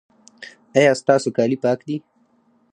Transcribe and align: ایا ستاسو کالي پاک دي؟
ایا 0.77 0.91
ستاسو 1.01 1.29
کالي 1.37 1.57
پاک 1.63 1.79
دي؟ 1.87 1.95